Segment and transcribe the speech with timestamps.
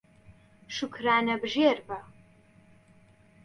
[0.75, 1.99] شوکرانەبژێر بە